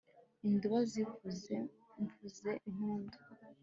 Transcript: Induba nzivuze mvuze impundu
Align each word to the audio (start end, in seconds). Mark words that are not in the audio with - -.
Induba 0.47 0.77
nzivuze 0.85 1.55
mvuze 2.01 2.49
impundu 2.69 3.17